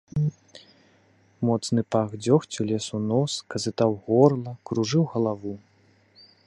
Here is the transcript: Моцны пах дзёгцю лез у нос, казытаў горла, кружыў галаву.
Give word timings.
Моцны 1.49 1.81
пах 1.97 2.09
дзёгцю 2.23 2.67
лез 2.73 2.85
у 2.99 3.05
нос, 3.11 3.33
казытаў 3.55 3.91
горла, 4.09 4.51
кружыў 4.71 5.03
галаву. 5.15 5.55